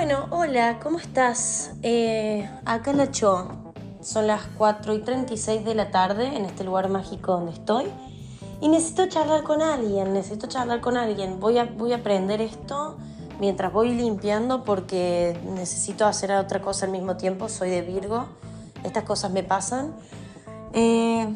Bueno, 0.00 0.28
hola, 0.30 0.78
¿cómo 0.80 0.98
estás? 0.98 1.72
Eh, 1.82 2.48
acá 2.64 2.92
la 2.92 3.10
Cho. 3.10 3.48
Son 4.00 4.28
las 4.28 4.42
4 4.56 4.94
y 4.94 5.00
36 5.00 5.64
de 5.64 5.74
la 5.74 5.90
tarde 5.90 6.36
en 6.36 6.44
este 6.44 6.62
lugar 6.62 6.88
mágico 6.88 7.32
donde 7.32 7.50
estoy. 7.50 7.86
Y 8.60 8.68
necesito 8.68 9.08
charlar 9.08 9.42
con 9.42 9.60
alguien, 9.60 10.12
necesito 10.12 10.46
charlar 10.46 10.80
con 10.80 10.96
alguien. 10.96 11.40
Voy 11.40 11.58
a, 11.58 11.64
voy 11.64 11.94
a 11.94 11.96
aprender 11.96 12.40
esto 12.40 12.96
mientras 13.40 13.72
voy 13.72 13.92
limpiando 13.92 14.62
porque 14.62 15.36
necesito 15.56 16.06
hacer 16.06 16.30
otra 16.30 16.60
cosa 16.60 16.86
al 16.86 16.92
mismo 16.92 17.16
tiempo. 17.16 17.48
Soy 17.48 17.68
de 17.68 17.82
Virgo, 17.82 18.26
estas 18.84 19.02
cosas 19.02 19.32
me 19.32 19.42
pasan. 19.42 19.96
Eh, 20.74 21.34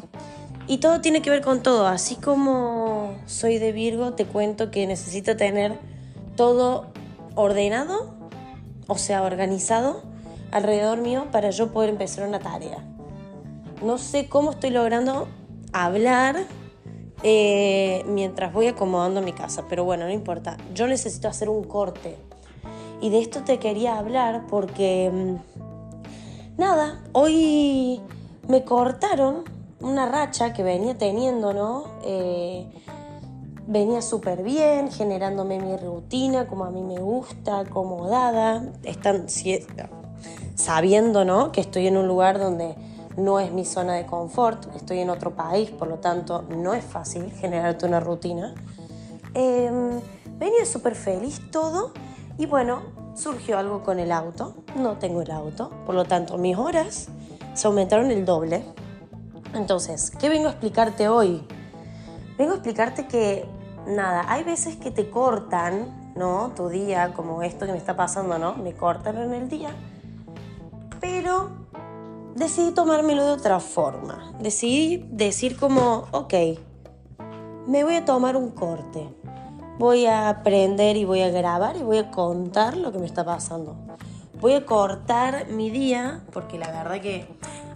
y 0.67 0.77
todo 0.77 1.01
tiene 1.01 1.21
que 1.21 1.29
ver 1.29 1.41
con 1.41 1.63
todo. 1.63 1.85
Así 1.85 2.15
como 2.15 3.13
soy 3.25 3.57
de 3.57 3.73
Virgo, 3.73 4.13
te 4.13 4.25
cuento 4.25 4.71
que 4.71 4.87
necesito 4.87 5.35
tener 5.35 5.77
todo 6.37 6.93
ordenado, 7.35 8.22
o 8.87 8.97
sea, 8.97 9.23
organizado 9.23 10.01
alrededor 10.51 10.99
mío 10.99 11.27
para 11.31 11.49
yo 11.49 11.71
poder 11.71 11.89
empezar 11.89 12.27
una 12.27 12.39
tarea. 12.39 12.83
No 13.83 13.97
sé 13.97 14.29
cómo 14.29 14.51
estoy 14.51 14.69
logrando 14.69 15.27
hablar 15.73 16.45
eh, 17.23 18.03
mientras 18.07 18.53
voy 18.53 18.67
acomodando 18.67 19.21
mi 19.21 19.33
casa, 19.33 19.65
pero 19.69 19.83
bueno, 19.83 20.05
no 20.05 20.11
importa. 20.11 20.57
Yo 20.73 20.87
necesito 20.87 21.27
hacer 21.27 21.49
un 21.49 21.63
corte. 21.63 22.17
Y 23.01 23.09
de 23.09 23.19
esto 23.19 23.41
te 23.43 23.59
quería 23.59 23.97
hablar 23.97 24.45
porque, 24.47 25.11
mm, 25.11 26.59
nada, 26.59 27.01
hoy 27.13 28.01
me 28.47 28.63
cortaron 28.63 29.43
una 29.79 30.05
racha 30.05 30.53
que 30.53 30.63
venía 30.63 30.97
teniendo, 30.97 31.53
¿no? 31.53 31.85
Eh, 32.03 32.65
venía 33.67 34.01
súper 34.01 34.43
bien, 34.43 34.91
generándome 34.91 35.59
mi 35.59 35.77
rutina 35.77 36.47
como 36.47 36.65
a 36.65 36.71
mí 36.71 36.81
me 36.81 36.99
gusta, 36.99 37.59
acomodada, 37.59 38.71
están 38.83 39.27
sabiendo, 40.55 41.25
¿no? 41.25 41.51
Que 41.51 41.61
estoy 41.61 41.87
en 41.87 41.97
un 41.97 42.07
lugar 42.07 42.39
donde 42.39 42.75
no 43.17 43.39
es 43.39 43.51
mi 43.51 43.65
zona 43.65 43.93
de 43.93 44.05
confort, 44.05 44.75
estoy 44.75 44.99
en 44.99 45.09
otro 45.09 45.35
país, 45.35 45.69
por 45.69 45.87
lo 45.87 45.99
tanto 45.99 46.43
no 46.49 46.73
es 46.73 46.83
fácil 46.83 47.31
generarte 47.31 47.85
una 47.85 47.99
rutina. 47.99 48.53
Em, 49.33 49.99
venía 50.37 50.65
súper 50.65 50.95
feliz 50.95 51.41
todo 51.51 51.93
y 52.37 52.45
bueno, 52.45 52.81
surgió 53.15 53.57
algo 53.57 53.83
con 53.83 53.99
el 53.99 54.11
auto, 54.11 54.55
no 54.75 54.97
tengo 54.97 55.21
el 55.21 55.31
auto, 55.31 55.71
por 55.85 55.95
lo 55.95 56.05
tanto 56.05 56.37
mis 56.37 56.57
horas 56.57 57.09
se 57.53 57.67
aumentaron 57.67 58.11
el 58.11 58.25
doble. 58.25 58.63
Entonces, 59.53 60.11
¿qué 60.19 60.29
vengo 60.29 60.47
a 60.47 60.51
explicarte 60.51 61.07
hoy? 61.07 61.45
Vengo 62.37 62.53
a 62.53 62.55
explicarte 62.55 63.05
que, 63.05 63.45
nada, 63.87 64.25
hay 64.27 64.43
veces 64.43 64.75
que 64.75 64.91
te 64.91 65.09
cortan, 65.09 66.13
¿no? 66.15 66.51
Tu 66.55 66.69
día, 66.69 67.13
como 67.13 67.43
esto 67.43 67.65
que 67.65 67.71
me 67.71 67.77
está 67.77 67.95
pasando, 67.95 68.37
¿no? 68.37 68.55
Me 68.55 68.73
cortan 68.73 69.17
en 69.17 69.33
el 69.33 69.49
día, 69.49 69.71
pero 70.99 71.49
decidí 72.35 72.71
tomármelo 72.71 73.25
de 73.25 73.31
otra 73.31 73.59
forma. 73.59 74.33
Decidí 74.39 75.05
decir 75.11 75.57
como, 75.57 76.07
ok, 76.11 76.33
me 77.67 77.83
voy 77.83 77.95
a 77.95 78.05
tomar 78.05 78.35
un 78.35 78.51
corte. 78.51 79.07
Voy 79.79 80.05
a 80.05 80.29
aprender 80.29 80.97
y 80.97 81.05
voy 81.05 81.21
a 81.21 81.29
grabar 81.29 81.75
y 81.77 81.83
voy 81.83 81.97
a 81.97 82.11
contar 82.11 82.77
lo 82.77 82.91
que 82.91 82.99
me 82.99 83.05
está 83.05 83.25
pasando. 83.25 83.75
Voy 84.39 84.53
a 84.53 84.65
cortar 84.65 85.47
mi 85.47 85.69
día, 85.69 86.21
porque 86.31 86.57
la 86.57 86.67
verdad 86.71 87.01
que 87.01 87.27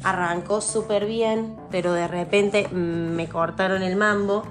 arrancó 0.03 0.61
súper 0.61 1.05
bien, 1.05 1.55
pero 1.71 1.93
de 1.93 2.07
repente 2.07 2.67
me 2.67 3.27
cortaron 3.29 3.81
el 3.83 3.95
mambo. 3.95 4.43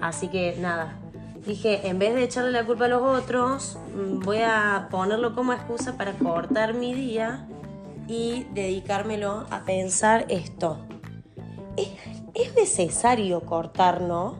Así 0.00 0.28
que 0.28 0.56
nada, 0.60 0.98
dije, 1.46 1.88
en 1.88 1.98
vez 1.98 2.14
de 2.14 2.24
echarle 2.24 2.52
la 2.52 2.64
culpa 2.64 2.84
a 2.84 2.88
los 2.88 3.02
otros, 3.02 3.78
mm, 3.94 4.20
voy 4.20 4.38
a 4.42 4.88
ponerlo 4.90 5.34
como 5.34 5.52
excusa 5.52 5.96
para 5.96 6.12
cortar 6.12 6.74
mi 6.74 6.94
día 6.94 7.46
y 8.06 8.44
dedicármelo 8.52 9.46
a 9.50 9.60
pensar 9.64 10.26
esto. 10.28 10.78
¿Es, 11.76 12.54
necesario 12.56 13.40
cortar, 13.40 14.00
no? 14.00 14.36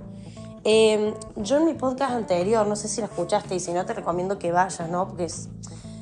Em, 0.65 1.15
yo 1.37 1.59
en 1.59 1.65
mi 1.65 1.75
podcast 1.75 2.13
anterior, 2.13 2.67
no 2.67 2.77
sé 2.77 2.89
si 2.89 3.01
lo 3.01 3.07
escuchaste 3.07 3.55
y 3.55 3.61
si 3.61 3.73
no 3.73 3.85
te 3.85 3.93
recomiendo 3.93 4.39
que 4.39 4.53
vayas, 4.53 4.89
¿no? 4.89 5.09
Porque 5.09 5.29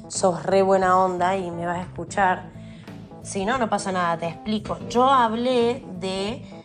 sos 0.09 0.42
re 0.42 0.62
buena 0.62 0.98
onda 0.98 1.36
y 1.36 1.50
me 1.50 1.66
vas 1.66 1.78
a 1.78 1.82
escuchar. 1.82 2.50
Si 3.22 3.44
no, 3.44 3.59
no 3.59 3.69
pasa 3.69 3.92
nada, 3.92 4.16
te 4.19 4.28
explico. 4.28 4.78
Yo 4.88 5.04
hablé 5.04 5.84
de 6.00 6.55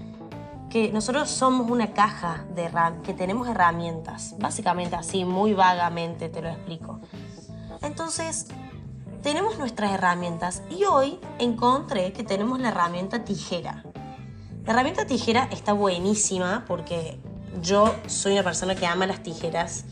que 0.71 0.89
nosotros 0.91 1.29
somos 1.29 1.69
una 1.69 1.93
caja 1.93 2.45
de 2.55 2.71
que 3.03 3.13
tenemos 3.13 3.47
herramientas. 3.47 4.35
Básicamente 4.39 4.95
así, 4.95 5.25
muy 5.25 5.53
vagamente 5.53 6.29
te 6.29 6.41
lo 6.41 6.47
explico. 6.47 7.01
Entonces, 7.81 8.47
tenemos 9.21 9.59
nuestras 9.59 9.91
herramientas 9.91 10.63
y 10.69 10.85
hoy 10.85 11.19
encontré 11.39 12.13
que 12.13 12.23
tenemos 12.23 12.59
la 12.61 12.69
herramienta 12.69 13.25
tijera. 13.25 13.83
La 14.65 14.71
herramienta 14.71 15.05
tijera 15.05 15.49
está 15.51 15.73
buenísima 15.73 16.63
porque 16.67 17.19
yo 17.61 17.93
soy 18.07 18.33
una 18.33 18.43
persona 18.43 18.73
que 18.73 18.87
ama 18.87 19.05
las 19.05 19.21
tijeras. 19.21 19.83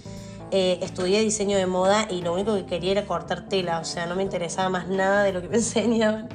Eh, 0.51 0.79
estudié 0.81 1.19
diseño 1.19 1.57
de 1.57 1.67
moda 1.67 2.07
y 2.09 2.21
lo 2.21 2.33
único 2.33 2.55
que 2.55 2.65
quería 2.65 2.93
era 2.93 3.05
cortar 3.05 3.49
tela, 3.49 3.79
o 3.79 3.85
sea, 3.85 4.05
no 4.05 4.15
me 4.15 4.23
interesaba 4.23 4.69
más 4.69 4.87
nada 4.87 5.23
de 5.23 5.33
lo 5.33 5.41
que 5.41 5.49
me 5.49 5.57
enseñaban. 5.57 6.29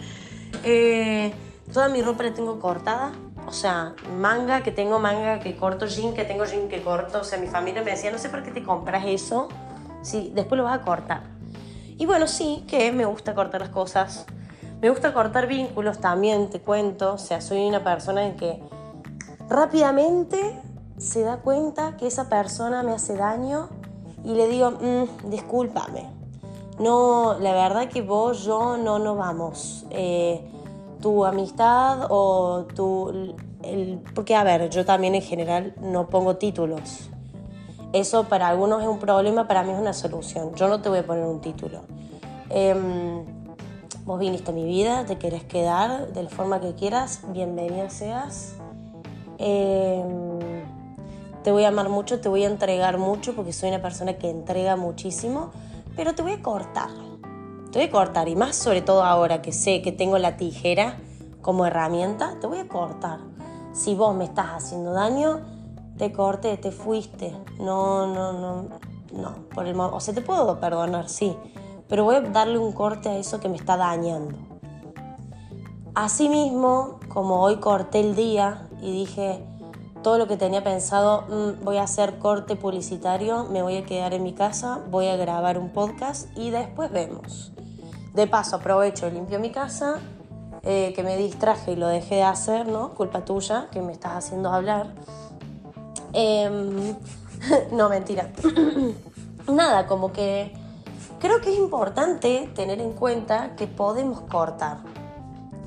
Eh, 0.65 1.33
toda 1.73 1.89
mi 1.89 2.03
ropa 2.03 2.25
la 2.25 2.35
tengo 2.35 2.61
cortada, 2.61 3.13
o 3.47 3.53
sea, 3.53 3.95
manga 4.19 4.63
que 4.63 4.71
tengo 4.71 4.99
manga 4.99 5.41
que 5.41 5.57
corto, 5.57 5.87
jean 5.87 6.15
que 6.15 6.25
tengo 6.25 6.45
jean 6.45 6.69
que 6.69 6.83
corto, 6.83 7.21
o 7.21 7.25
sea, 7.25 7.39
mi 7.39 7.47
familia 7.47 7.83
me 7.83 7.91
decía, 7.91 8.11
no 8.11 8.19
sé 8.19 8.29
por 8.29 8.43
qué 8.43 8.51
te 8.51 8.63
compras 8.63 9.05
eso, 9.07 9.49
si 10.03 10.31
después 10.35 10.59
lo 10.59 10.65
vas 10.65 10.79
a 10.81 10.83
cortar. 10.83 11.35
Y 11.97 12.07
bueno, 12.07 12.27
sí, 12.27 12.65
que 12.69 12.91
me 12.93 13.05
gusta 13.05 13.35
cortar 13.35 13.61
las 13.61 13.71
cosas. 13.71 14.27
Me 14.81 14.91
gusta 14.91 15.15
cortar 15.15 15.47
vínculos 15.47 15.99
también, 16.01 16.51
te 16.51 16.61
cuento. 16.61 17.15
O 17.15 17.19
sea, 17.19 17.41
soy 17.41 17.67
una 17.67 17.85
persona 17.85 18.27
en 18.27 18.37
que 18.37 18.61
rápidamente 19.49 20.61
se 20.99 21.23
da 21.23 21.39
cuenta 21.39 21.97
que 21.97 22.07
esa 22.07 22.29
persona 22.29 22.83
me 22.83 22.93
hace 22.93 23.17
daño 23.17 23.69
y 24.25 24.35
le 24.35 24.49
digo, 24.49 24.73
mm, 24.73 25.31
discúlpame. 25.31 26.11
No, 26.79 27.39
la 27.39 27.53
verdad 27.53 27.89
que 27.89 28.03
vos, 28.03 28.45
yo 28.45 28.77
no 28.77 28.99
nos 28.99 29.17
vamos. 29.17 29.87
Eh, 29.91 30.45
tu 31.05 31.27
amistad 31.27 32.07
o 32.09 32.65
tu... 32.75 33.35
El, 33.63 34.01
porque, 34.15 34.35
a 34.35 34.43
ver, 34.43 34.71
yo 34.71 34.87
también 34.87 35.15
en 35.15 35.21
general 35.21 35.75
no 35.83 36.09
pongo 36.09 36.37
títulos. 36.37 37.11
Eso 37.93 38.25
para 38.25 38.49
algunos 38.49 38.81
es 38.81 38.89
un 38.89 38.99
problema, 38.99 39.47
para 39.47 39.63
mí 39.65 39.73
es 39.73 39.79
una 39.79 39.93
solución. 39.93 40.55
Yo 40.55 40.67
no 40.67 40.81
te 40.81 40.89
voy 40.89 41.01
a 41.01 41.07
poner 41.07 41.25
un 41.25 41.43
título. 41.43 41.83
Em, 42.49 43.23
vos 44.07 44.19
viniste 44.19 44.51
a 44.51 44.55
mi 44.55 44.65
vida, 44.65 45.05
te 45.05 45.19
querés 45.19 45.45
quedar 45.45 46.11
de 46.15 46.23
la 46.23 46.31
forma 46.31 46.63
que 46.63 46.75
quieras, 46.75 47.21
bienvenida 47.29 47.91
seas. 47.91 48.55
Em, 49.37 50.39
te 51.43 51.53
voy 51.53 51.65
a 51.65 51.69
amar 51.69 51.91
mucho, 51.91 52.23
te 52.23 52.31
voy 52.31 52.45
a 52.45 52.47
entregar 52.47 52.97
mucho 52.97 53.35
porque 53.35 53.53
soy 53.53 53.69
una 53.69 53.83
persona 53.83 54.15
que 54.15 54.31
entrega 54.31 54.77
muchísimo, 54.77 55.51
pero 55.97 56.15
te 56.15 56.23
voy 56.23 56.33
a 56.33 56.41
cortar. 56.41 56.89
Te 57.75 57.81
voy 57.81 57.89
a 57.89 57.91
cortar 57.91 58.29
y 58.29 58.37
más 58.37 58.55
sobre 58.55 58.83
todo 58.83 59.03
ahora 59.03 59.43
que 59.43 59.51
sé 59.51 59.83
que 59.83 59.91
tengo 59.91 60.17
la 60.19 60.37
tijera 60.37 60.97
como 61.43 61.67
herramienta, 61.67 62.39
te 62.41 62.47
voy 62.47 62.59
a 62.59 62.69
cortar. 62.69 63.19
Si 63.73 63.97
vos 63.97 64.15
me 64.15 64.23
estás 64.23 64.47
haciendo 64.51 64.93
daño, 64.93 65.41
te 65.99 66.13
corté, 66.13 66.57
te 66.57 66.71
fuiste. 66.71 67.35
No, 67.59 68.07
no, 68.07 68.33
no, 68.33 68.69
no. 69.13 69.49
Por 69.53 69.67
el, 69.67 69.75
o 69.81 69.99
sea, 69.99 70.15
te 70.15 70.21
puedo 70.21 70.61
perdonar, 70.61 71.09
sí, 71.09 71.37
pero 71.89 72.05
voy 72.05 72.15
a 72.15 72.21
darle 72.21 72.59
un 72.59 72.71
corte 72.71 73.09
a 73.09 73.17
eso 73.17 73.41
que 73.41 73.49
me 73.49 73.57
está 73.57 73.77
dañando. 73.77 74.39
Asimismo, 75.97 77.01
como 77.09 77.41
hoy 77.41 77.57
corté 77.57 77.99
el 77.99 78.15
día 78.15 78.69
y 78.83 78.93
dije 78.93 79.45
todo 80.05 80.17
lo 80.19 80.29
que 80.29 80.37
tenía 80.37 80.63
pensado, 80.63 81.23
mm, 81.23 81.65
voy 81.65 81.79
a 81.79 81.83
hacer 81.83 82.21
corte 82.21 82.55
publicitario, 82.55 83.47
me 83.51 83.63
voy 83.63 83.79
a 83.79 83.85
quedar 83.85 84.15
en 84.15 84.23
mi 84.23 84.33
casa, 84.33 84.81
voy 84.93 85.09
a 85.09 85.17
grabar 85.17 85.59
un 85.59 85.71
podcast 85.71 86.29
y 86.39 86.51
después 86.51 86.93
vemos. 86.93 87.54
De 88.15 88.27
paso 88.27 88.57
aprovecho 88.57 89.07
y 89.09 89.11
limpio 89.11 89.39
mi 89.39 89.51
casa, 89.51 89.99
eh, 90.63 90.93
que 90.97 91.03
me 91.03 91.17
distraje 91.17 91.73
y 91.73 91.77
lo 91.77 91.89
dejé 91.89 92.17
de 92.17 92.23
hacer, 92.23 92.67
¿no? 92.67 92.95
Culpa 92.95 93.25
tuya, 93.25 93.69
que 93.71 93.83
me 93.83 93.93
estás 93.93 94.13
haciendo 94.13 94.51
hablar. 94.51 94.87
Em, 96.15 96.95
no, 97.73 97.89
mentira. 97.89 98.31
Nada, 99.53 99.87
como 99.87 100.13
que 100.13 100.55
creo 101.19 101.41
que 101.41 101.53
es 101.53 101.59
importante 101.59 102.51
tener 102.55 102.81
en 102.81 102.93
cuenta 102.93 103.57
que 103.57 103.67
podemos 103.67 104.21
cortar 104.23 104.79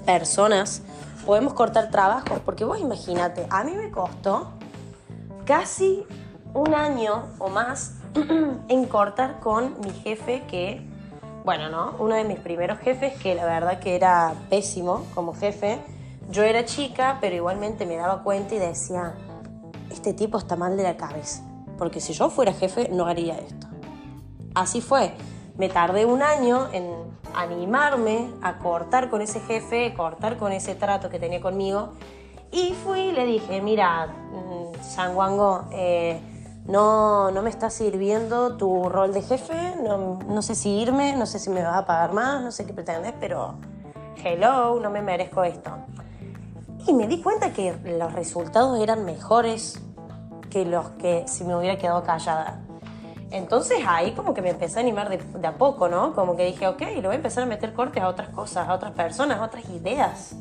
personas, 0.05 0.81
podemos 1.25 1.53
cortar 1.53 1.91
trabajos, 1.91 2.39
porque 2.45 2.63
vos 2.63 2.79
imagínate, 2.79 3.45
a 3.50 3.63
mí 3.63 3.73
me 3.73 3.91
costó 3.91 4.53
casi 5.45 6.05
un 6.53 6.73
año 6.73 7.25
o 7.39 7.50
más 7.50 7.95
en 8.67 8.85
cortar 8.85 9.39
con 9.39 9.79
mi 9.81 9.91
jefe 9.91 10.43
que, 10.47 10.88
bueno, 11.47 11.69
¿no? 11.69 11.95
Uno 11.99 12.15
de 12.15 12.25
mis 12.25 12.39
primeros 12.39 12.77
jefes 12.79 13.13
que 13.21 13.33
la 13.33 13.45
verdad 13.45 13.79
que 13.79 13.95
era 13.95 14.33
pésimo 14.49 15.05
como 15.15 15.33
jefe. 15.33 15.79
Yo 16.29 16.44
era 16.44 16.65
chica, 16.65 17.19
pero 17.21 17.38
igualmente 17.38 17.85
me 17.85 17.95
daba 17.95 18.21
cuenta 18.21 18.53
y 18.55 18.59
decía, 18.59 19.13
este 19.89 20.13
tipo 20.13 20.38
está 20.38 20.57
mal 20.57 20.75
de 20.75 20.83
la 20.83 20.97
cabeza, 20.97 21.44
porque 21.77 22.01
si 22.01 22.11
yo 22.11 22.29
fuera 22.29 22.51
jefe 22.51 22.89
no 22.89 23.05
haría 23.05 23.38
esto. 23.38 23.65
Así 24.55 24.81
fue. 24.81 25.13
me 25.55 25.69
tardé 25.69 26.05
un 26.05 26.21
año 26.21 26.67
en 26.73 26.85
animarme 27.33 28.29
a 28.41 28.57
cortar 28.57 29.09
con 29.09 29.21
ese 29.21 29.39
jefe, 29.39 29.93
cortar 29.93 30.35
con 30.35 30.51
ese 30.51 30.75
trato 30.75 31.09
que 31.09 31.17
tenía 31.17 31.39
conmigo. 31.39 31.93
Y 32.51 32.73
fui 32.73 33.00
y 33.00 33.11
le 33.13 33.25
dije, 33.25 33.61
mira, 33.61 34.07
mm, 34.07 34.83
Sanguango, 34.83 35.69
eh, 35.71 36.19
no, 36.67 37.31
no 37.31 37.41
me 37.41 37.49
está 37.49 37.69
sirviendo 37.69 38.57
tu 38.57 38.89
rol 38.89 39.13
de 39.13 39.21
jefe, 39.21 39.75
no, 39.81 40.19
no, 40.27 40.41
sé 40.41 40.53
si 40.53 40.69
irme, 40.69 41.15
no 41.15 41.25
sé 41.25 41.39
si 41.39 41.49
me 41.49 41.63
vas 41.63 41.77
a 41.77 41.85
pagar 41.85 42.13
más, 42.13 42.43
no 42.43 42.51
sé 42.51 42.65
qué 42.65 42.73
pretendes, 42.73 43.13
pero 43.19 43.55
hello, 44.23 44.79
no 44.79 44.89
me 44.89 45.01
merezco 45.01 45.43
esto. 45.43 45.71
Y 46.85 46.93
me 46.93 47.07
di 47.07 47.21
cuenta 47.21 47.53
que 47.53 47.73
los 47.97 48.13
resultados 48.13 48.79
eran 48.79 49.05
mejores 49.05 49.81
que 50.49 50.65
los 50.65 50.89
que 50.91 51.25
si 51.27 51.43
me 51.43 51.55
hubiera 51.55 51.77
quedado 51.77 52.03
callada. 52.03 52.61
Entonces 53.31 53.79
ahí 53.85 54.11
como 54.11 54.33
que 54.33 54.41
me 54.41 54.49
empecé 54.49 54.79
a 54.79 54.81
animar 54.81 55.09
de, 55.09 55.47
a 55.47 55.57
poco, 55.57 55.89
¿no? 55.89 56.13
Como 56.13 56.35
que 56.35 56.45
dije, 56.45 56.67
ok, 56.67 56.81
le 56.81 57.01
voy 57.01 57.11
a 57.11 57.15
empezar 57.15 57.43
a 57.43 57.45
meter 57.45 57.73
cortes 57.73 58.01
a 58.01 58.07
otras 58.07 58.29
cosas, 58.29 58.67
a 58.67 58.73
otras 58.73 58.93
personas, 58.93 59.39
a 59.39 59.43
otras 59.43 59.69
ideas. 59.69 60.35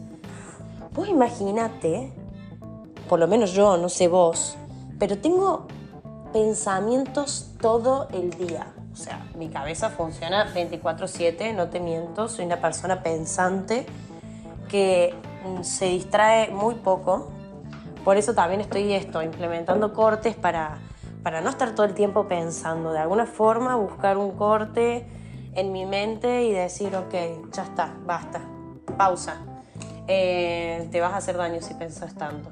Pues 0.93 1.11
imagínate, 1.11 2.13
por 3.09 3.19
lo 3.19 3.27
menos 3.27 3.53
yo, 3.53 3.77
no 3.77 3.89
sé 3.89 4.09
vos, 4.09 4.57
pero 4.99 5.19
tengo 5.19 5.67
pensamientos 6.37 7.49
todo 7.63 8.09
el 8.13 8.29
día. 8.29 8.67
O 8.93 8.97
sea, 8.97 9.27
mi 9.37 9.49
cabeza 9.49 9.89
funciona 9.89 10.53
24/7, 10.53 11.55
no 11.55 11.71
te 11.71 11.81
miento, 11.81 12.29
soy 12.29 12.45
una 12.45 12.61
persona 12.61 13.03
pensante 13.03 13.87
que 14.69 15.15
se 15.63 15.87
distrae 15.87 16.51
muy 16.51 16.75
poco. 16.75 17.31
Por 18.05 18.19
eso 18.19 18.35
también 18.35 18.61
estoy 18.61 18.93
esto, 18.93 19.23
implementando 19.23 19.95
cortes 19.95 20.35
para 20.37 20.79
para 21.23 21.41
no 21.41 21.49
estar 21.49 21.75
todo 21.75 21.87
el 21.87 21.95
tiempo 21.95 22.29
pensando, 22.29 22.93
de 22.93 22.99
alguna 22.99 23.27
forma 23.27 23.75
buscar 23.75 24.19
un 24.19 24.33
corte 24.33 25.07
en 25.55 25.73
mi 25.73 25.87
mente 25.87 26.45
y 26.45 26.53
decir, 26.53 26.95
ok, 26.95 27.51
ya 27.51 27.63
está, 27.63 27.95
basta, 28.05 28.43
pausa. 28.99 29.39
Eh, 30.07 30.87
te 30.93 31.01
vas 31.01 31.15
a 31.15 31.17
hacer 31.17 31.37
daño 31.39 31.61
si 31.63 31.75
pensas 31.75 32.15
tanto. 32.15 32.51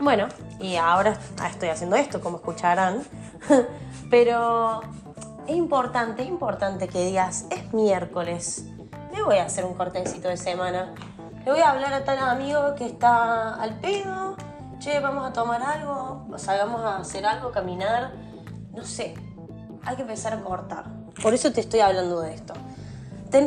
Bueno, 0.00 0.28
y 0.60 0.76
ahora 0.76 1.18
estoy 1.48 1.70
haciendo 1.70 1.96
esto, 1.96 2.20
como 2.20 2.36
escucharán, 2.36 3.02
pero 4.10 4.82
es 5.46 5.56
importante, 5.56 6.22
es 6.22 6.28
importante 6.28 6.88
que 6.88 7.04
digas, 7.04 7.46
es 7.50 7.72
miércoles, 7.72 8.66
me 9.12 9.22
voy 9.22 9.38
a 9.38 9.46
hacer 9.46 9.64
un 9.64 9.74
cortecito 9.74 10.28
de 10.28 10.36
semana, 10.36 10.94
le 11.44 11.50
voy 11.50 11.60
a 11.60 11.70
hablar 11.70 11.94
a 11.94 12.04
tal 12.04 12.18
amigo 12.18 12.74
que 12.76 12.86
está 12.86 13.54
al 13.54 13.80
pedo, 13.80 14.36
che, 14.78 15.00
vamos 15.00 15.26
a 15.26 15.32
tomar 15.32 15.62
algo, 15.62 16.26
salgamos 16.36 16.82
a 16.82 16.98
hacer 16.98 17.24
algo, 17.24 17.50
caminar, 17.50 18.12
no 18.74 18.84
sé, 18.84 19.14
hay 19.84 19.96
que 19.96 20.02
empezar 20.02 20.34
a 20.34 20.40
cortar. 20.42 20.84
Por 21.22 21.32
eso 21.32 21.52
te 21.52 21.60
estoy 21.60 21.80
hablando 21.80 22.20
de 22.20 22.34
esto. 22.34 22.54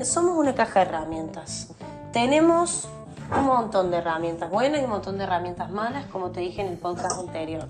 somos 0.03 0.37
una 0.37 0.55
caja 0.55 0.79
de 0.79 0.85
herramientas. 0.87 1.69
Tenemos 2.11 2.89
un 3.31 3.45
montón 3.45 3.91
de 3.91 3.97
herramientas 3.97 4.49
buenas 4.49 4.81
y 4.81 4.83
un 4.83 4.89
montón 4.89 5.17
de 5.17 5.23
herramientas 5.23 5.69
malas, 5.69 6.05
como 6.07 6.31
te 6.31 6.39
dije 6.41 6.61
en 6.61 6.67
el 6.67 6.77
podcast 6.77 7.19
anterior. 7.19 7.67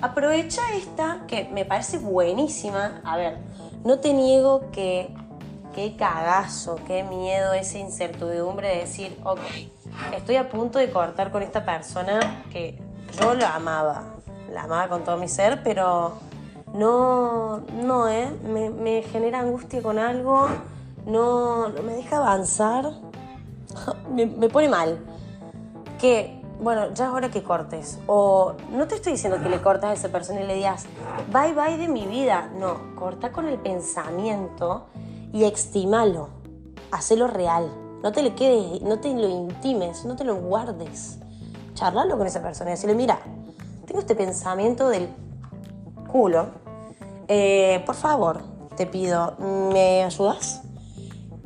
Aprovecha 0.00 0.62
esta 0.74 1.20
que 1.26 1.48
me 1.52 1.64
parece 1.64 1.98
buenísima. 1.98 3.00
A 3.04 3.16
ver, 3.16 3.38
no 3.84 3.98
te 3.98 4.12
niego 4.12 4.70
que 4.72 5.14
qué 5.74 5.96
cagazo, 5.96 6.76
qué 6.86 7.02
miedo, 7.02 7.52
esa 7.52 7.78
incertidumbre 7.78 8.68
de 8.68 8.76
decir, 8.78 9.18
ok, 9.24 9.40
estoy 10.14 10.36
a 10.36 10.48
punto 10.48 10.78
de 10.78 10.90
cortar 10.90 11.30
con 11.30 11.42
esta 11.42 11.64
persona 11.64 12.42
que 12.50 12.78
yo 13.20 13.34
la 13.34 13.54
amaba, 13.54 14.04
la 14.50 14.62
amaba 14.62 14.88
con 14.88 15.04
todo 15.04 15.16
mi 15.16 15.28
ser, 15.28 15.62
pero 15.62 16.18
no, 16.74 17.58
no, 17.82 18.08
¿eh? 18.08 18.28
Me, 18.44 19.02
genera 19.02 19.40
angustia 19.40 19.82
con 19.82 19.98
algo, 19.98 20.48
no, 21.06 21.68
me 21.84 21.94
deja 21.94 22.18
avanzar, 22.18 22.92
me, 24.10 24.26
pone 24.48 24.68
mal. 24.68 24.98
Que, 25.98 26.42
bueno, 26.60 26.92
ya 26.94 27.06
es 27.06 27.10
hora 27.12 27.30
que 27.30 27.42
cortes. 27.42 27.98
O 28.06 28.54
no 28.70 28.86
te 28.86 28.96
estoy 28.96 29.12
diciendo 29.12 29.40
que 29.42 29.48
le 29.48 29.60
cortas 29.60 29.90
a 29.90 29.92
esa 29.92 30.08
persona 30.08 30.40
y 30.40 30.46
le 30.46 30.54
digas, 30.54 30.86
bye 31.32 31.54
bye 31.54 31.76
de 31.76 31.88
mi 31.88 32.06
vida. 32.06 32.50
No, 32.58 32.94
corta 32.96 33.32
con 33.32 33.46
el 33.46 33.58
pensamiento 33.58 34.86
y 35.32 35.44
estimalo, 35.44 36.28
hacelo 36.90 37.26
real. 37.26 37.70
No 38.02 38.12
te 38.12 38.22
le 38.22 38.34
quedes, 38.34 38.82
no 38.82 38.98
te 38.98 39.14
lo 39.14 39.28
intimes, 39.28 40.04
no 40.04 40.16
te 40.16 40.24
lo 40.24 40.36
guardes. 40.36 41.18
Charlalo 41.74 42.18
con 42.18 42.26
esa 42.26 42.42
persona 42.42 42.70
y 42.70 42.72
decirle, 42.72 42.94
mira, 42.94 43.20
tengo 43.86 44.00
este 44.00 44.14
pensamiento 44.14 44.88
del 44.88 45.08
culo. 46.10 46.46
Eh, 47.28 47.82
por 47.86 47.94
favor, 47.94 48.42
te 48.76 48.86
pido, 48.86 49.36
¿me 49.38 50.02
ayudas? 50.02 50.62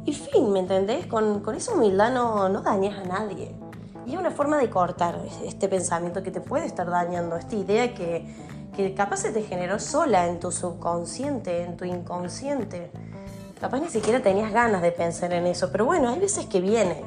Y 0.07 0.15
fin, 0.15 0.53
¿me 0.53 0.61
entendés? 0.61 1.07
Con, 1.07 1.41
con 1.41 1.55
esa 1.55 1.75
humildad 1.75 2.13
no, 2.13 2.49
no 2.49 2.63
dañas 2.63 2.99
a 2.99 3.05
nadie. 3.05 3.55
Y 4.07 4.15
es 4.15 4.19
una 4.19 4.31
forma 4.31 4.57
de 4.57 4.71
cortar 4.71 5.21
este 5.45 5.69
pensamiento 5.69 6.23
que 6.23 6.31
te 6.31 6.41
puede 6.41 6.65
estar 6.65 6.89
dañando, 6.89 7.37
esta 7.37 7.57
idea 7.57 7.93
que, 7.95 8.25
que 8.75 8.95
capaz 8.95 9.19
se 9.19 9.33
te 9.33 9.43
generó 9.43 9.79
sola 9.79 10.29
en 10.29 10.41
tu 10.41 10.51
subconsciente, 10.51 11.65
en 11.65 11.77
tu 11.77 11.85
inconsciente 11.85 12.91
Capaz 13.61 13.81
ni 13.81 13.89
siquiera 13.89 14.21
tenías 14.21 14.53
ganas 14.53 14.83
de 14.83 14.93
pensar 14.93 15.33
en 15.33 15.47
eso, 15.47 15.73
pero 15.73 15.87
bueno, 15.87 16.11
hay 16.11 16.19
veces 16.19 16.45
que 16.45 16.61
vienen. 16.61 17.03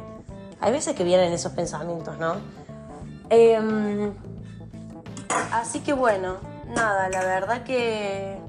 Hay 0.59 0.71
veces 0.71 0.95
que 0.95 1.03
vienen 1.03 1.31
esos 1.31 1.51
pensamientos, 1.51 2.17
¿no? 2.17 2.35
Em, 3.29 4.11
así 5.53 5.81
que 5.81 5.93
bueno, 5.93 6.37
nada, 6.75 7.07
la 7.09 7.23
verdad 7.23 7.63
que 7.63 8.39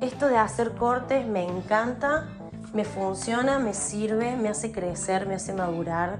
esto 0.00 0.26
de 0.28 0.36
hacer 0.36 0.72
cortes 0.72 1.24
me 1.24 1.44
encanta, 1.44 2.26
me 2.72 2.84
funciona, 2.84 3.58
me 3.58 3.74
sirve, 3.74 4.36
me 4.36 4.48
hace 4.48 4.72
crecer, 4.72 5.26
me 5.26 5.34
hace 5.34 5.52
madurar, 5.52 6.18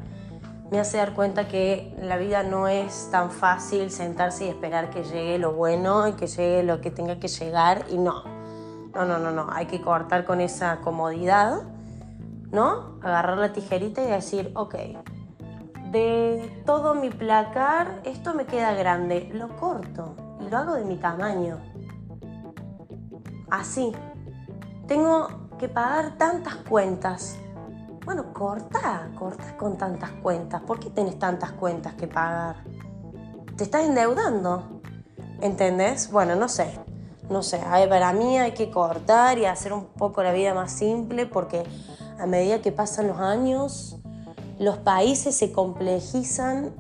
me 0.71 0.81
hace 0.81 0.97
dar 0.97 1.15
cuenta 1.15 1.49
que 1.49 1.97
la 2.01 2.17
vida 2.17 2.43
no 2.43 2.69
es 2.69 3.09
tan 3.11 3.31
fácil 3.31 3.91
sentarse 3.91 4.47
y 4.47 4.49
esperar 4.49 4.91
que 4.91 5.05
llegue 5.05 5.39
lo 5.39 5.53
bueno 5.53 6.09
y 6.09 6.13
que 6.13 6.27
llegue 6.27 6.63
lo 6.63 6.81
que 6.81 6.91
tenga 6.91 7.19
que 7.19 7.29
llegar 7.29 7.85
y 7.91 7.99
no 7.99 8.37
no, 8.97 9.05
no, 9.05 9.19
no, 9.19 9.31
no. 9.31 9.47
Hay 9.53 9.67
que 9.67 9.83
cortar 9.83 10.25
con 10.25 10.41
esa 10.41 10.79
comodidad, 10.79 11.61
¿no? 12.51 12.99
Agarrar 13.03 13.37
la 13.37 13.53
tijerita 13.53 14.03
y 14.03 14.07
decir, 14.07 14.53
ok, 14.55 14.75
de 15.91 16.63
todo 16.65 16.95
mi 16.95 17.11
placar, 17.11 18.01
esto 18.05 18.33
me 18.33 18.47
queda 18.47 18.73
grande. 18.73 19.31
Lo 19.35 19.55
corto 19.57 20.17
y 20.41 20.49
lo 20.49 20.57
hago 20.57 20.75
de 20.75 20.85
mi 20.85 20.97
tamaño. 20.97 21.59
Así. 23.51 23.93
Tengo 24.89 25.46
que 25.57 25.69
pagar 25.69 26.17
tantas 26.17 26.57
cuentas. 26.57 27.37
Bueno, 28.05 28.33
corta, 28.33 29.11
corta 29.19 29.57
con 29.57 29.77
tantas 29.77 30.11
cuentas. 30.23 30.63
¿Por 30.63 30.79
qué 30.79 30.91
tenés 30.91 31.19
tantas 31.19 31.53
cuentas 31.53 31.95
que 31.95 32.07
pagar? 32.07 32.57
Te 33.57 33.65
estás 33.65 33.85
endeudando. 33.85 34.81
¿Entendés? 35.41 36.11
Bueno, 36.11 36.37
no 36.37 36.49
sé 36.49 36.79
no 37.29 37.43
sé, 37.43 37.61
para 37.89 38.13
mí 38.13 38.39
hay 38.39 38.53
que 38.53 38.71
cortar 38.71 39.39
y 39.39 39.47
hacer 39.47 39.73
un 39.73 39.87
poco 39.87 40.23
la 40.23 40.33
vida 40.33 40.55
más 40.55 40.73
simple 40.73 41.27
porque 41.27 41.65
a 42.19 42.27
medida 42.27 42.61
que 42.63 42.73
pasan 42.73 43.09
los 43.09 43.19
años, 43.19 43.97
los 44.59 44.79
países 44.79 45.37
se 45.37 45.53
complejizan, 45.53 46.73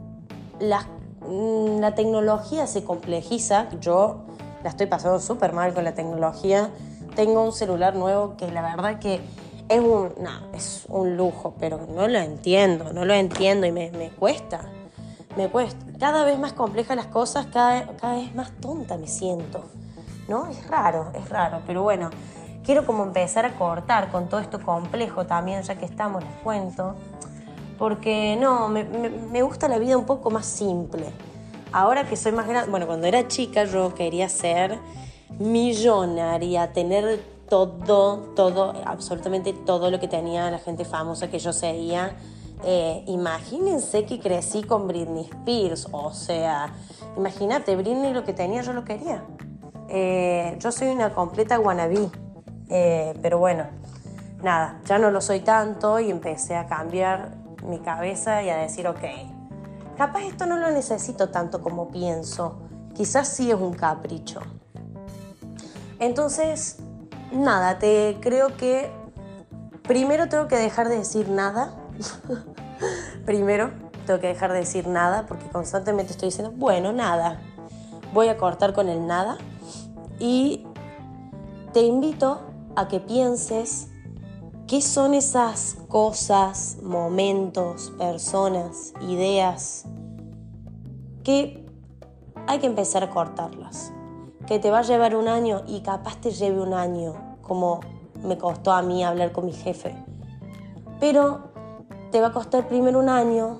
la, 0.60 0.86
mm, 1.28 1.80
la 1.80 1.94
tecnología 1.94 2.66
se 2.66 2.84
complejiza. 2.84 3.68
Yo 3.80 4.24
la 4.62 4.70
estoy 4.70 4.86
pasando 4.86 5.20
súper 5.20 5.52
mal 5.52 5.74
con 5.74 5.84
la 5.84 5.94
tecnología. 5.94 6.70
Tengo 7.16 7.42
un 7.42 7.52
celular 7.52 7.96
nuevo 7.96 8.36
que 8.36 8.50
la 8.52 8.62
verdad 8.62 9.00
que 9.00 9.20
es 9.68 9.80
un, 9.80 10.12
es 10.54 10.84
un 10.88 11.16
lujo, 11.16 11.54
pero 11.58 11.80
no 11.88 12.06
lo 12.06 12.18
entiendo, 12.18 12.92
no 12.92 13.04
lo 13.04 13.14
entiendo 13.14 13.66
y 13.66 13.72
me, 13.72 13.90
cuesta. 14.18 14.60
Me 15.36 15.48
cuesta. 15.48 15.84
Cada 15.98 16.24
vez 16.24 16.38
más 16.38 16.52
complejas 16.52 16.96
las 16.96 17.06
cosas, 17.06 17.46
cada 17.46 18.14
vez 18.14 18.34
más 18.34 18.52
tonta 18.60 18.96
me 18.96 19.08
siento. 19.08 19.64
¿no? 20.28 20.46
Es 20.48 20.66
raro, 20.68 21.12
es 21.14 21.28
raro, 21.28 21.62
pero 21.66 21.82
bueno, 21.82 22.10
quiero 22.64 22.84
como 22.84 23.04
empezar 23.04 23.44
a 23.44 23.54
cortar 23.54 24.10
con 24.10 24.28
todo 24.28 24.40
esto 24.40 24.60
complejo 24.60 25.26
también, 25.26 25.62
ya 25.62 25.76
que 25.76 25.84
estamos, 25.84 26.22
les 26.24 26.32
cuento, 26.42 26.94
porque 27.78 28.36
no, 28.40 28.68
me, 28.68 29.42
gusta 29.42 29.68
la 29.68 29.78
vida 29.78 29.96
un 29.96 30.06
poco 30.06 30.30
más 30.30 30.46
simple. 30.46 31.06
Ahora 31.72 32.08
que 32.08 32.16
soy 32.16 32.32
más 32.32 32.46
grande, 32.46 32.70
bueno, 32.70 32.86
cuando 32.86 33.06
era 33.06 33.28
chica 33.28 33.64
yo 33.64 33.94
quería 33.94 34.28
ser 34.28 34.78
millonaria, 35.38 36.72
tener 36.72 37.20
todo, 37.48 38.32
todo, 38.34 38.72
absolutamente 38.84 39.52
todo 39.52 39.90
lo 39.90 40.00
que 40.00 40.08
tenía 40.08 40.50
la 40.50 40.58
gente 40.58 40.84
famosa 40.84 41.28
que 41.28 41.38
yo 41.38 41.52
seguía. 41.52 42.16
Eh, 42.64 43.04
imagínense 43.06 44.04
que 44.06 44.18
crecí 44.18 44.62
con 44.62 44.88
Britney 44.88 45.28
Spears, 45.30 45.88
o 45.92 46.12
sea, 46.12 46.74
imagínate, 47.16 47.76
Britney 47.76 48.12
lo 48.12 48.24
que 48.24 48.32
tenía, 48.32 48.62
yo 48.62 48.72
lo 48.72 48.84
quería. 48.84 49.24
Eh, 49.88 50.56
yo 50.58 50.72
soy 50.72 50.88
una 50.88 51.12
completa 51.12 51.60
wannabe, 51.60 52.10
eh, 52.68 53.14
pero 53.22 53.38
bueno, 53.38 53.66
nada, 54.42 54.80
ya 54.86 54.98
no 54.98 55.10
lo 55.10 55.20
soy 55.20 55.40
tanto 55.40 56.00
y 56.00 56.10
empecé 56.10 56.56
a 56.56 56.66
cambiar 56.66 57.36
mi 57.64 57.78
cabeza 57.80 58.42
y 58.42 58.50
a 58.50 58.56
decir, 58.56 58.88
ok, 58.88 59.04
capaz 59.96 60.22
esto 60.22 60.46
no 60.46 60.56
lo 60.56 60.70
necesito 60.70 61.28
tanto 61.28 61.60
como 61.60 61.88
pienso, 61.88 62.58
quizás 62.94 63.28
sí 63.28 63.50
es 63.50 63.56
un 63.56 63.74
capricho. 63.74 64.40
Entonces, 65.98 66.78
nada, 67.32 67.78
te 67.78 68.18
creo 68.20 68.56
que 68.56 68.90
primero 69.82 70.28
tengo 70.28 70.48
que 70.48 70.56
dejar 70.56 70.88
de 70.88 70.98
decir 70.98 71.28
nada. 71.28 71.74
primero 73.24 73.70
tengo 74.06 74.20
que 74.20 74.28
dejar 74.28 74.52
de 74.52 74.58
decir 74.58 74.86
nada 74.86 75.26
porque 75.26 75.48
constantemente 75.48 76.12
estoy 76.12 76.28
diciendo, 76.28 76.52
bueno, 76.56 76.92
nada. 76.92 77.40
Voy 78.12 78.28
a 78.28 78.36
cortar 78.36 78.72
con 78.72 78.88
el 78.88 79.06
nada 79.06 79.36
y 80.18 80.66
te 81.72 81.80
invito 81.80 82.40
a 82.76 82.88
que 82.88 83.00
pienses 83.00 83.88
qué 84.66 84.80
son 84.80 85.14
esas 85.14 85.76
cosas, 85.88 86.78
momentos, 86.82 87.92
personas, 87.98 88.92
ideas 89.00 89.84
que 91.24 91.66
hay 92.46 92.58
que 92.58 92.66
empezar 92.66 93.02
a 93.02 93.10
cortarlas. 93.10 93.92
Que 94.46 94.58
te 94.58 94.70
va 94.70 94.78
a 94.78 94.82
llevar 94.82 95.16
un 95.16 95.28
año 95.28 95.62
y 95.66 95.80
capaz 95.80 96.20
te 96.20 96.30
lleve 96.30 96.60
un 96.60 96.72
año, 96.72 97.36
como 97.42 97.80
me 98.22 98.38
costó 98.38 98.72
a 98.72 98.82
mí 98.82 99.04
hablar 99.04 99.32
con 99.32 99.46
mi 99.46 99.52
jefe. 99.52 99.94
Pero 101.00 101.50
te 102.10 102.20
va 102.20 102.28
a 102.28 102.32
costar 102.32 102.68
primero 102.68 102.98
un 102.98 103.08
año, 103.08 103.58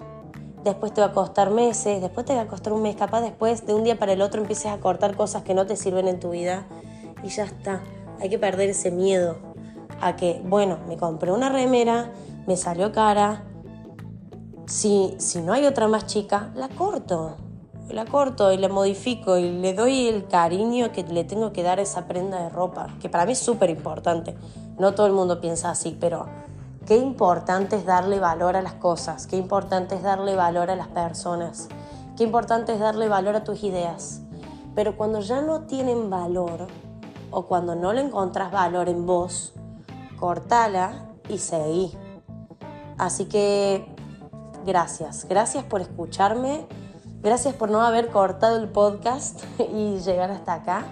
después 0.62 0.94
te 0.94 1.00
va 1.00 1.08
a 1.08 1.12
costar 1.12 1.50
meses, 1.50 2.00
después 2.00 2.24
te 2.24 2.34
va 2.34 2.42
a 2.42 2.46
costar 2.46 2.72
un 2.72 2.82
mes, 2.82 2.96
capaz 2.96 3.20
después 3.20 3.66
de 3.66 3.74
un 3.74 3.84
día 3.84 3.98
para 3.98 4.12
el 4.12 4.22
otro 4.22 4.40
empieces 4.40 4.66
a 4.66 4.78
cortar 4.78 5.16
cosas 5.16 5.42
que 5.42 5.54
no 5.54 5.66
te 5.66 5.76
sirven 5.76 6.08
en 6.08 6.20
tu 6.20 6.30
vida 6.30 6.66
y 7.22 7.28
ya 7.28 7.44
está. 7.44 7.82
Hay 8.20 8.28
que 8.28 8.38
perder 8.38 8.70
ese 8.70 8.90
miedo 8.90 9.36
a 10.00 10.16
que, 10.16 10.40
bueno, 10.44 10.78
me 10.88 10.96
compré 10.96 11.32
una 11.32 11.48
remera, 11.48 12.12
me 12.46 12.56
salió 12.56 12.92
cara, 12.92 13.44
si, 14.66 15.14
si 15.18 15.40
no 15.40 15.52
hay 15.52 15.66
otra 15.66 15.88
más 15.88 16.06
chica, 16.06 16.50
la 16.54 16.68
corto 16.68 17.36
la 17.88 18.04
corto 18.04 18.52
y 18.52 18.58
la 18.58 18.68
modifico 18.68 19.38
y 19.38 19.50
le 19.50 19.74
doy 19.74 20.08
el 20.08 20.26
cariño 20.26 20.92
que 20.92 21.04
le 21.04 21.24
tengo 21.24 21.52
que 21.52 21.62
dar 21.62 21.78
a 21.78 21.82
esa 21.82 22.06
prenda 22.06 22.42
de 22.42 22.48
ropa, 22.48 22.88
que 23.00 23.08
para 23.08 23.26
mí 23.26 23.32
es 23.32 23.38
súper 23.38 23.70
importante. 23.70 24.36
No 24.78 24.94
todo 24.94 25.06
el 25.06 25.12
mundo 25.12 25.40
piensa 25.40 25.70
así, 25.70 25.96
pero 25.98 26.26
qué 26.86 26.96
importante 26.96 27.76
es 27.76 27.84
darle 27.84 28.18
valor 28.18 28.56
a 28.56 28.62
las 28.62 28.74
cosas, 28.74 29.26
qué 29.26 29.36
importante 29.36 29.94
es 29.94 30.02
darle 30.02 30.34
valor 30.34 30.70
a 30.70 30.76
las 30.76 30.88
personas, 30.88 31.68
qué 32.16 32.24
importante 32.24 32.72
es 32.72 32.80
darle 32.80 33.08
valor 33.08 33.36
a 33.36 33.44
tus 33.44 33.62
ideas. 33.62 34.22
Pero 34.74 34.96
cuando 34.96 35.20
ya 35.20 35.40
no 35.40 35.62
tienen 35.62 36.10
valor 36.10 36.66
o 37.30 37.46
cuando 37.46 37.74
no 37.74 37.92
le 37.92 38.02
encontrás 38.02 38.52
valor 38.52 38.88
en 38.88 39.06
vos, 39.06 39.54
cortala 40.18 41.06
y 41.28 41.38
seguí. 41.38 41.92
Así 42.98 43.26
que 43.26 43.86
gracias, 44.64 45.26
gracias 45.28 45.64
por 45.64 45.80
escucharme 45.80 46.66
Gracias 47.26 47.56
por 47.56 47.70
no 47.70 47.82
haber 47.82 48.10
cortado 48.10 48.56
el 48.56 48.68
podcast 48.68 49.42
y 49.58 49.98
llegar 49.98 50.30
hasta 50.30 50.54
acá. 50.54 50.86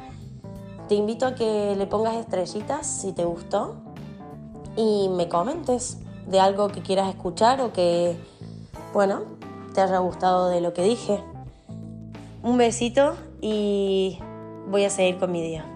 Te 0.89 0.97
invito 0.97 1.27
a 1.27 1.37
que 1.37 1.77
le 1.77 1.87
pongas 1.87 2.17
estrellitas 2.17 2.89
si 2.89 3.13
te 3.13 3.25
gustó 3.25 3.77
y 4.75 5.09
me 5.11 5.29
comentes 5.29 5.99
de 6.27 6.41
algo 6.41 6.67
que 6.71 6.83
quieras 6.83 7.09
escuchar 7.09 7.61
o 7.61 7.73
que, 7.73 8.17
bueno, 8.93 9.23
te 9.75 9.81
haya 9.81 9.99
gustado 9.99 10.49
de 10.49 10.61
lo 10.61 10.75
que 10.75 10.83
dije. 10.83 11.23
Un 12.43 12.59
besito 12.59 13.15
y 13.41 14.19
voy 14.69 14.83
a 14.83 14.91
seguir 14.91 15.21
con 15.21 15.31
mi 15.31 15.41
día. 15.41 15.74